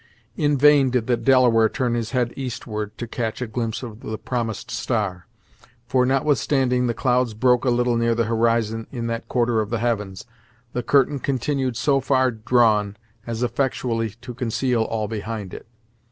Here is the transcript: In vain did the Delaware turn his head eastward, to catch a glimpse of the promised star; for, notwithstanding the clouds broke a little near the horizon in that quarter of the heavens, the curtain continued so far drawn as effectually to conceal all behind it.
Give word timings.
In 0.35 0.57
vain 0.57 0.89
did 0.89 1.05
the 1.05 1.15
Delaware 1.15 1.69
turn 1.69 1.93
his 1.93 2.09
head 2.09 2.33
eastward, 2.35 2.97
to 2.97 3.05
catch 3.07 3.39
a 3.39 3.45
glimpse 3.45 3.83
of 3.83 3.99
the 3.99 4.17
promised 4.17 4.71
star; 4.71 5.27
for, 5.85 6.07
notwithstanding 6.07 6.87
the 6.87 6.95
clouds 6.95 7.35
broke 7.35 7.65
a 7.65 7.69
little 7.69 7.95
near 7.95 8.15
the 8.15 8.23
horizon 8.23 8.87
in 8.91 9.05
that 9.05 9.27
quarter 9.27 9.59
of 9.61 9.69
the 9.69 9.77
heavens, 9.77 10.25
the 10.73 10.81
curtain 10.81 11.19
continued 11.19 11.77
so 11.77 11.99
far 11.99 12.31
drawn 12.31 12.97
as 13.27 13.43
effectually 13.43 14.09
to 14.21 14.33
conceal 14.33 14.81
all 14.81 15.07
behind 15.07 15.53
it. 15.53 15.67